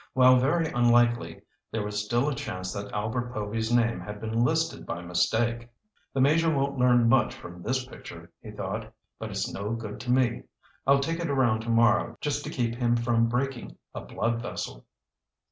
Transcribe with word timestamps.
While 0.13 0.37
very 0.39 0.65
unlikely, 0.65 1.43
there 1.69 1.83
was 1.83 2.03
still 2.03 2.27
a 2.27 2.33
chance 2.33 2.73
that 2.73 2.91
Albert 2.91 3.31
Povy's 3.35 3.71
name 3.71 3.99
had 3.99 4.19
been 4.19 4.43
listed 4.43 4.83
by 4.83 5.03
mistake. 5.03 5.69
"The 6.11 6.19
Major 6.21 6.49
won't 6.51 6.79
learn 6.79 7.07
much 7.07 7.35
from 7.35 7.61
this 7.61 7.85
picture," 7.85 8.31
he 8.41 8.49
thought. 8.49 8.91
"But 9.19 9.29
it's 9.29 9.53
no 9.53 9.73
good 9.73 9.99
to 9.99 10.11
me. 10.11 10.41
I'll 10.87 11.01
take 11.01 11.19
it 11.19 11.29
around 11.29 11.61
tomorrow 11.61 12.17
just 12.19 12.43
to 12.45 12.49
keep 12.49 12.73
him 12.73 12.95
from 12.97 13.29
breaking 13.29 13.77
a 13.93 14.01
blood 14.01 14.41
vessel." 14.41 14.85